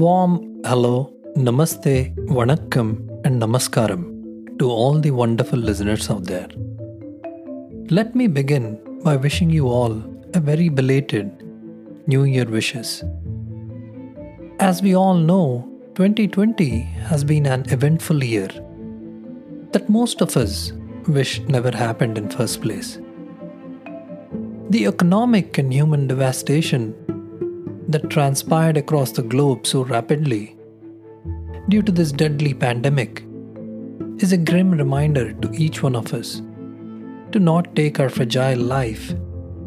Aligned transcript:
Warm 0.00 0.62
hello, 0.66 1.10
namaste, 1.36 2.14
vanakkam, 2.26 2.88
and 3.24 3.40
namaskaram 3.40 4.58
to 4.58 4.68
all 4.68 4.98
the 5.00 5.10
wonderful 5.10 5.58
listeners 5.58 6.10
out 6.10 6.24
there. 6.24 6.48
Let 7.88 8.14
me 8.14 8.26
begin 8.26 8.78
by 9.02 9.16
wishing 9.16 9.48
you 9.48 9.68
all 9.68 9.94
a 10.34 10.40
very 10.40 10.68
belated 10.68 11.30
New 12.06 12.24
Year 12.24 12.44
wishes. 12.44 13.04
As 14.60 14.82
we 14.82 14.94
all 14.94 15.14
know, 15.14 15.66
2020 15.94 16.80
has 17.12 17.24
been 17.24 17.46
an 17.46 17.64
eventful 17.70 18.22
year 18.22 18.50
that 19.72 19.88
most 19.88 20.20
of 20.20 20.36
us 20.36 20.74
wish 21.08 21.40
never 21.48 21.70
happened 21.70 22.18
in 22.18 22.28
first 22.28 22.60
place. 22.60 22.98
The 24.68 24.84
economic 24.88 25.56
and 25.56 25.72
human 25.72 26.06
devastation 26.06 26.94
that 27.88 28.10
transpired 28.10 28.76
across 28.76 29.12
the 29.12 29.22
globe 29.22 29.66
so 29.66 29.84
rapidly 29.84 30.56
due 31.68 31.82
to 31.82 31.92
this 31.92 32.12
deadly 32.12 32.54
pandemic 32.54 33.24
is 34.18 34.32
a 34.32 34.38
grim 34.38 34.70
reminder 34.70 35.32
to 35.34 35.52
each 35.52 35.82
one 35.82 35.96
of 35.96 36.12
us 36.14 36.42
to 37.32 37.40
not 37.40 37.74
take 37.74 37.98
our 37.98 38.08
fragile 38.08 38.58
life, 38.58 39.14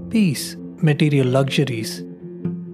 peace, 0.09 0.55
material 0.77 1.27
luxuries, 1.27 1.99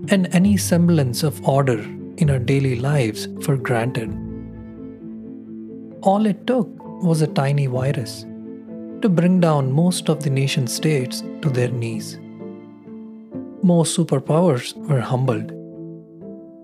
and 0.10 0.28
any 0.32 0.56
semblance 0.56 1.24
of 1.24 1.44
order 1.48 1.80
in 2.18 2.30
our 2.30 2.40
daily 2.40 2.76
lives 2.80 3.28
for 3.42 3.58
granted. 3.58 4.10
All 6.02 6.26
it 6.28 6.46
took 6.46 6.70
was 7.04 7.22
a 7.22 7.28
tiny 7.28 7.66
virus 7.66 8.26
to 9.02 9.10
bring 9.10 9.40
down 9.40 9.72
most 9.72 10.08
of 10.08 10.24
the 10.24 10.30
nation 10.30 10.68
states 10.68 11.24
to 11.42 11.50
their 11.50 11.70
knees 11.70 12.20
most 13.66 13.98
superpowers 13.98 14.76
were 14.88 15.02
humbled, 15.02 15.50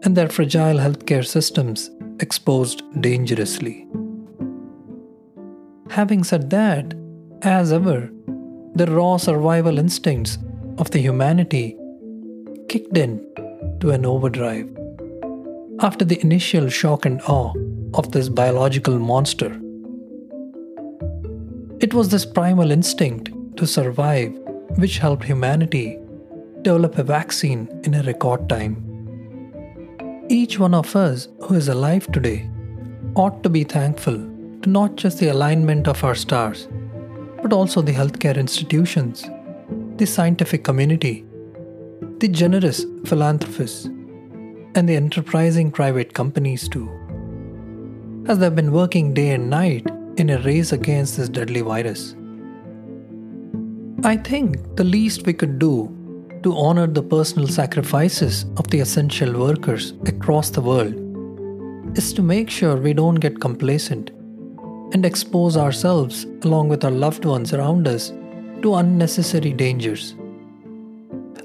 and 0.03 0.15
their 0.15 0.29
fragile 0.29 0.77
healthcare 0.77 1.25
systems 1.25 1.89
exposed 2.19 2.83
dangerously. 3.01 3.87
Having 5.89 6.23
said 6.23 6.51
that, 6.51 6.93
as 7.41 7.73
ever, 7.73 8.11
the 8.75 8.85
raw 8.85 9.17
survival 9.17 9.79
instincts 9.79 10.37
of 10.77 10.91
the 10.91 10.99
humanity 10.99 11.75
kicked 12.69 12.95
in 12.95 13.17
to 13.79 13.89
an 13.89 14.05
overdrive. 14.05 14.69
After 15.79 16.05
the 16.05 16.21
initial 16.21 16.69
shock 16.69 17.07
and 17.07 17.19
awe 17.23 17.51
of 17.95 18.11
this 18.11 18.29
biological 18.29 18.99
monster, 18.99 19.59
it 21.79 21.95
was 21.95 22.09
this 22.09 22.27
primal 22.27 22.69
instinct 22.69 23.31
to 23.57 23.65
survive 23.65 24.31
which 24.77 24.99
helped 24.99 25.23
humanity 25.23 25.97
develop 26.63 26.97
a 26.97 27.03
vaccine 27.03 27.67
in 27.83 27.95
a 27.95 28.03
record 28.03 28.47
time. 28.47 28.75
Each 30.29 30.59
one 30.59 30.73
of 30.73 30.95
us 30.95 31.27
who 31.41 31.55
is 31.55 31.67
alive 31.67 32.09
today 32.11 32.49
ought 33.15 33.41
to 33.43 33.49
be 33.49 33.63
thankful 33.63 34.17
to 34.61 34.69
not 34.69 34.95
just 34.95 35.19
the 35.19 35.29
alignment 35.29 35.87
of 35.87 36.03
our 36.03 36.15
stars, 36.15 36.67
but 37.41 37.51
also 37.51 37.81
the 37.81 37.93
healthcare 37.93 38.37
institutions, 38.37 39.27
the 39.97 40.05
scientific 40.05 40.63
community, 40.63 41.25
the 42.19 42.27
generous 42.27 42.85
philanthropists, 43.05 43.85
and 44.75 44.87
the 44.87 44.95
enterprising 44.95 45.71
private 45.71 46.13
companies 46.13 46.69
too, 46.69 46.89
as 48.27 48.37
they've 48.37 48.55
been 48.55 48.71
working 48.71 49.13
day 49.13 49.31
and 49.31 49.49
night 49.49 49.85
in 50.17 50.29
a 50.29 50.41
race 50.43 50.71
against 50.71 51.17
this 51.17 51.27
deadly 51.27 51.61
virus. 51.61 52.15
I 54.03 54.15
think 54.17 54.77
the 54.77 54.83
least 54.83 55.25
we 55.25 55.33
could 55.33 55.59
do 55.59 55.95
to 56.43 56.55
honor 56.55 56.87
the 56.87 57.03
personal 57.03 57.47
sacrifices 57.47 58.45
of 58.57 58.67
the 58.69 58.79
essential 58.79 59.39
workers 59.39 59.93
across 60.07 60.49
the 60.49 60.61
world 60.61 60.95
is 61.97 62.13
to 62.13 62.21
make 62.21 62.49
sure 62.49 62.77
we 62.77 62.93
don't 62.93 63.15
get 63.15 63.39
complacent 63.39 64.09
and 64.93 65.05
expose 65.05 65.55
ourselves 65.55 66.25
along 66.43 66.67
with 66.67 66.83
our 66.83 66.91
loved 66.91 67.25
ones 67.25 67.53
around 67.53 67.87
us 67.87 68.11
to 68.61 68.75
unnecessary 68.75 69.53
dangers. 69.53 70.15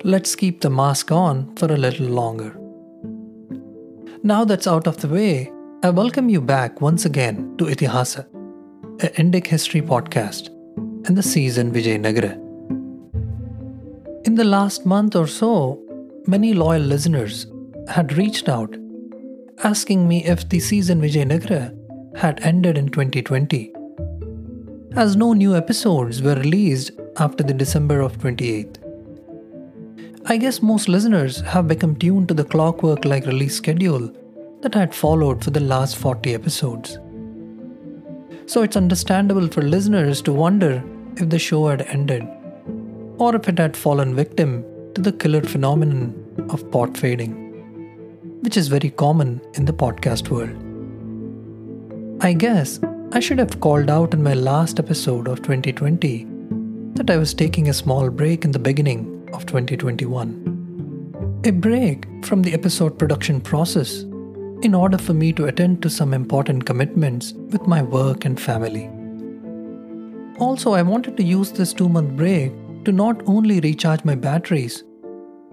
Let's 0.03 0.35
keep 0.35 0.61
the 0.61 0.71
mask 0.71 1.13
on 1.13 1.55
for 1.57 1.71
a 1.73 1.77
little 1.77 2.07
longer. 2.07 2.57
Now 4.23 4.45
that's 4.45 4.67
out 4.67 4.87
of 4.87 4.99
the 4.99 5.09
way, 5.09 5.53
I 5.83 5.91
welcome 5.91 6.29
you 6.29 6.41
back 6.41 6.81
once 6.81 7.05
again 7.05 7.57
to 7.59 7.65
Itihasa, 7.65 8.27
a 9.03 9.09
Indic 9.21 9.47
history 9.47 9.83
podcast, 9.83 10.49
and 11.07 11.17
the 11.17 11.23
season 11.23 11.71
Vijayanagara. 11.73 12.46
In 14.27 14.35
the 14.35 14.43
last 14.43 14.85
month 14.85 15.15
or 15.15 15.29
so, 15.29 15.81
many 16.27 16.53
loyal 16.53 16.83
listeners 16.83 17.47
had 17.89 18.15
reached 18.15 18.49
out 18.49 18.77
asking 19.63 20.09
me 20.09 20.25
if 20.25 20.49
the 20.49 20.59
season 20.59 21.01
Vijayanagara 21.01 21.73
had 22.17 22.41
ended 22.41 22.77
in 22.77 22.89
2020, 22.89 23.73
as 24.97 25.15
no 25.15 25.33
new 25.33 25.55
episodes 25.55 26.23
were 26.23 26.35
released 26.35 26.91
after 27.19 27.45
the 27.45 27.55
December 27.55 28.01
of 28.01 28.19
28th. 28.19 28.79
I 30.25 30.39
guess 30.39 30.61
most 30.61 30.89
listeners 30.89 31.41
have 31.43 31.69
become 31.69 31.95
tuned 31.95 32.27
to 32.27 32.35
the 32.35 32.43
clockwork 32.43 33.05
like 33.05 33.27
release 33.27 33.55
schedule 33.55 34.13
that 34.63 34.75
had 34.75 34.93
followed 34.93 35.45
for 35.45 35.51
the 35.51 35.61
last 35.61 35.99
40 35.99 36.35
episodes. 36.35 36.99
So 38.47 38.63
it's 38.63 38.77
understandable 38.77 39.47
for 39.47 39.63
listeners 39.63 40.21
to 40.23 40.33
wonder 40.33 40.83
if 41.17 41.31
the 41.31 41.39
show 41.39 41.69
had 41.69 41.83
ended 41.83 42.27
or 43.19 43.35
if 43.35 43.49
it 43.49 43.59
had 43.59 43.77
fallen 43.77 44.15
victim 44.15 44.65
to 44.95 45.01
the 45.01 45.13
killer 45.13 45.43
phenomenon 45.43 46.15
of 46.51 46.71
pod 46.71 46.97
fading, 46.97 47.33
which 48.43 48.57
is 48.57 48.69
very 48.69 48.91
common 48.91 49.41
in 49.55 49.65
the 49.65 49.73
podcast 49.73 50.29
world. 50.29 50.63
I 52.23 52.33
guess 52.33 52.81
I 53.13 53.21
should 53.21 53.39
have 53.39 53.61
called 53.61 53.91
out 53.91 54.15
in 54.15 54.23
my 54.23 54.35
last 54.35 54.79
episode 54.79 55.29
of 55.29 55.43
2020 55.43 56.27
that 56.95 57.11
I 57.11 57.17
was 57.17 57.35
taking 57.35 57.69
a 57.69 57.75
small 57.75 58.11
break 58.11 58.45
in 58.45 58.53
the 58.53 58.59
beginning 58.59 59.29
of 59.33 59.47
2021. 59.47 61.43
A 61.45 61.51
break 61.51 62.07
from 62.25 62.43
the 62.43 62.53
episode 62.53 62.99
production 62.99 63.41
process 63.41 64.01
in 64.63 64.75
order 64.75 64.99
for 64.99 65.13
me 65.13 65.33
to 65.35 65.45
attend 65.47 65.83
to 65.83 65.91
some 65.91 66.15
important 66.15 66.65
commitments 66.67 67.33
with 67.35 67.67
my 67.67 67.83
work 67.83 68.25
and 68.25 68.41
family. 68.41 68.91
Also, 70.39 70.73
I 70.73 70.83
wanted 70.83 71.17
to 71.17 71.23
use 71.23 71.53
this 71.53 71.73
two 71.73 71.89
month 71.89 72.17
break 72.17 72.53
to 72.87 72.93
not 72.93 73.21
only 73.27 73.59
recharge 73.59 74.05
my 74.05 74.15
batteries, 74.15 74.85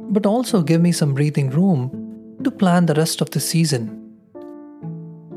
but 0.09 0.27
also 0.27 0.61
give 0.61 0.79
me 0.79 0.91
some 0.91 1.15
breathing 1.15 1.49
room 1.49 2.37
to 2.43 2.51
plan 2.51 2.85
the 2.85 2.93
rest 2.93 3.21
of 3.21 3.31
the 3.31 3.39
season. 3.39 3.99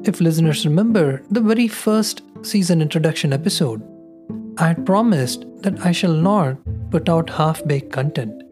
If 0.05 0.21
listeners 0.21 0.67
remember 0.67 1.23
the 1.31 1.41
very 1.41 1.69
first 1.69 2.21
season 2.43 2.83
introduction 2.83 3.33
episode, 3.33 3.83
I 4.59 4.69
had 4.69 4.85
promised 4.85 5.47
that 5.63 5.81
I 5.87 5.93
shall 5.93 6.13
not 6.13 6.59
put 6.91 7.09
out 7.09 7.31
half 7.31 7.65
baked 7.67 7.93
content. 7.93 8.43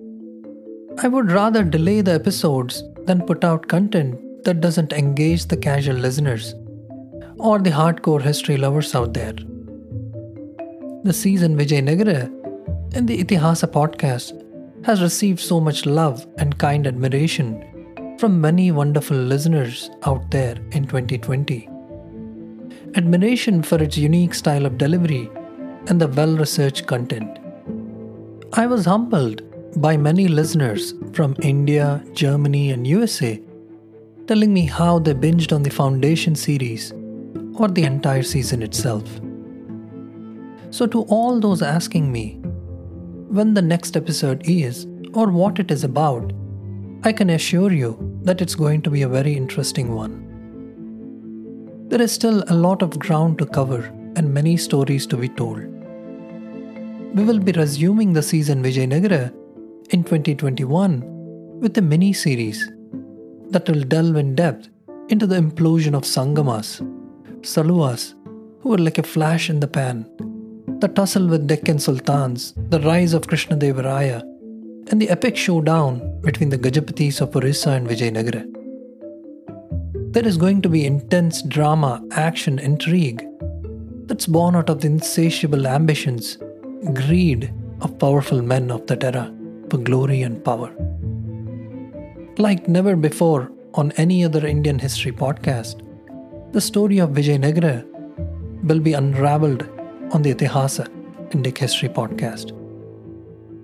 I 1.02 1.08
would 1.08 1.30
rather 1.30 1.64
delay 1.64 2.00
the 2.00 2.14
episodes 2.14 2.82
than 3.04 3.26
put 3.26 3.44
out 3.44 3.68
content 3.68 4.18
that 4.44 4.62
doesn't 4.62 4.94
engage 4.94 5.46
the 5.46 5.56
casual 5.58 5.96
listeners 5.96 6.54
or 7.38 7.58
the 7.58 7.70
hardcore 7.70 8.22
history 8.22 8.56
lovers 8.56 8.94
out 8.94 9.12
there. 9.12 9.34
The 11.04 11.12
season 11.12 11.58
Vijay 11.58 11.82
Vijayanagara 11.82 12.43
and 12.94 13.08
the 13.08 13.22
Itihasa 13.22 13.66
podcast 13.66 14.40
has 14.84 15.02
received 15.02 15.40
so 15.40 15.60
much 15.60 15.84
love 15.84 16.26
and 16.38 16.56
kind 16.58 16.86
admiration 16.86 18.16
from 18.20 18.40
many 18.40 18.70
wonderful 18.70 19.16
listeners 19.16 19.90
out 20.04 20.30
there 20.30 20.56
in 20.70 20.86
2020. 20.86 21.68
Admiration 22.94 23.62
for 23.62 23.82
its 23.82 23.98
unique 23.98 24.32
style 24.32 24.64
of 24.64 24.78
delivery 24.78 25.28
and 25.88 26.00
the 26.00 26.06
well 26.06 26.36
researched 26.36 26.86
content. 26.86 27.40
I 28.52 28.66
was 28.66 28.84
humbled 28.84 29.42
by 29.80 29.96
many 29.96 30.28
listeners 30.28 30.94
from 31.12 31.34
India, 31.42 32.04
Germany, 32.12 32.70
and 32.70 32.86
USA 32.86 33.42
telling 34.28 34.54
me 34.54 34.66
how 34.66 35.00
they 35.00 35.14
binged 35.14 35.52
on 35.52 35.64
the 35.64 35.70
Foundation 35.70 36.36
series 36.36 36.92
or 37.58 37.66
the 37.66 37.82
entire 37.82 38.22
season 38.22 38.62
itself. 38.62 39.04
So, 40.70 40.86
to 40.86 41.02
all 41.02 41.40
those 41.40 41.60
asking 41.60 42.10
me, 42.10 42.40
when 43.34 43.52
the 43.52 43.62
next 43.62 43.96
episode 43.96 44.42
is 44.44 44.86
or 45.12 45.26
what 45.28 45.58
it 45.58 45.72
is 45.72 45.82
about, 45.82 46.32
I 47.02 47.12
can 47.12 47.30
assure 47.30 47.72
you 47.72 47.98
that 48.22 48.40
it's 48.40 48.54
going 48.54 48.82
to 48.82 48.90
be 48.90 49.02
a 49.02 49.08
very 49.08 49.34
interesting 49.34 49.92
one. 49.92 50.14
There 51.88 52.00
is 52.00 52.12
still 52.12 52.44
a 52.46 52.54
lot 52.54 52.80
of 52.80 52.96
ground 53.00 53.38
to 53.38 53.46
cover 53.46 53.86
and 54.14 54.32
many 54.32 54.56
stories 54.56 55.04
to 55.08 55.16
be 55.16 55.28
told. 55.28 55.64
We 57.16 57.24
will 57.24 57.40
be 57.40 57.50
resuming 57.50 58.12
the 58.12 58.22
season 58.22 58.62
Vijayanagara 58.62 59.34
in 59.90 60.04
2021 60.04 61.58
with 61.58 61.76
a 61.76 61.82
mini 61.82 62.12
series 62.12 62.70
that 63.50 63.68
will 63.68 63.82
delve 63.82 64.14
in 64.14 64.36
depth 64.36 64.68
into 65.08 65.26
the 65.26 65.40
implosion 65.40 65.94
of 65.94 66.04
Sangamas, 66.04 66.80
Saluvas, 67.40 68.14
who 68.60 68.68
were 68.68 68.78
like 68.78 68.98
a 68.98 69.02
flash 69.02 69.50
in 69.50 69.58
the 69.58 69.66
pan 69.66 70.08
the 70.84 70.88
tussle 70.88 71.26
with 71.26 71.46
Deccan 71.46 71.78
sultans, 71.78 72.52
the 72.68 72.78
rise 72.80 73.14
of 73.14 73.26
Krishna 73.26 73.56
Devaraya, 73.56 74.20
and 74.90 75.00
the 75.00 75.08
epic 75.08 75.34
showdown 75.34 76.20
between 76.20 76.50
the 76.50 76.58
Gajapatis 76.58 77.22
of 77.22 77.34
Orissa 77.34 77.70
and 77.70 77.88
Vijayanagara. 77.88 78.44
There 80.12 80.28
is 80.28 80.36
going 80.36 80.60
to 80.60 80.68
be 80.68 80.84
intense 80.84 81.40
drama, 81.40 82.06
action, 82.10 82.58
intrigue 82.58 83.24
that's 84.08 84.26
born 84.26 84.56
out 84.56 84.68
of 84.68 84.82
the 84.82 84.88
insatiable 84.88 85.66
ambitions, 85.66 86.36
greed 86.92 87.50
of 87.80 87.98
powerful 87.98 88.42
men 88.42 88.70
of 88.70 88.86
that 88.88 89.04
era 89.04 89.34
for 89.70 89.78
glory 89.78 90.20
and 90.20 90.44
power. 90.44 90.70
Like 92.36 92.68
never 92.68 92.94
before 92.94 93.50
on 93.72 93.92
any 93.92 94.22
other 94.22 94.46
Indian 94.46 94.78
history 94.78 95.12
podcast, 95.12 95.80
the 96.52 96.60
story 96.60 96.98
of 96.98 97.12
Vijayanagara 97.12 97.86
will 98.64 98.80
be 98.80 98.92
unraveled 98.92 99.66
on 100.12 100.22
the 100.22 100.34
Itihasa 100.34 100.88
Indic 101.30 101.58
History 101.58 101.88
podcast. 101.88 102.52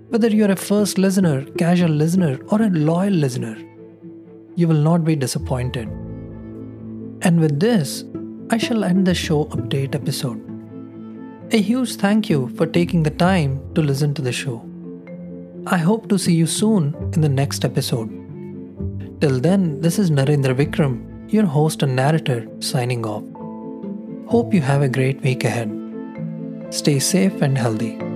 Whether 0.09 0.27
you're 0.27 0.51
a 0.51 0.55
first 0.55 0.97
listener, 0.97 1.45
casual 1.57 1.89
listener, 1.89 2.39
or 2.49 2.61
a 2.61 2.69
loyal 2.69 3.13
listener, 3.13 3.57
you 4.55 4.67
will 4.67 4.83
not 4.89 5.05
be 5.05 5.15
disappointed. 5.15 5.87
And 7.21 7.39
with 7.39 7.59
this, 7.59 8.03
I 8.49 8.57
shall 8.57 8.83
end 8.83 9.07
the 9.07 9.15
show 9.15 9.45
update 9.45 9.95
episode. 9.95 10.41
A 11.53 11.61
huge 11.61 11.95
thank 11.95 12.29
you 12.29 12.49
for 12.57 12.65
taking 12.65 13.03
the 13.03 13.11
time 13.11 13.61
to 13.75 13.81
listen 13.81 14.13
to 14.15 14.21
the 14.21 14.31
show. 14.31 14.65
I 15.67 15.77
hope 15.77 16.09
to 16.09 16.19
see 16.19 16.33
you 16.33 16.47
soon 16.47 16.95
in 17.13 17.21
the 17.21 17.29
next 17.29 17.63
episode. 17.63 18.09
Till 19.21 19.39
then, 19.39 19.79
this 19.79 19.99
is 19.99 20.09
Narendra 20.09 20.55
Vikram, 20.55 21.31
your 21.31 21.45
host 21.45 21.83
and 21.83 21.95
narrator, 21.95 22.47
signing 22.59 23.05
off. 23.05 23.23
Hope 24.29 24.53
you 24.53 24.61
have 24.61 24.81
a 24.81 24.89
great 24.89 25.21
week 25.21 25.43
ahead. 25.43 25.80
Stay 26.71 26.99
safe 26.99 27.41
and 27.41 27.57
healthy. 27.57 28.10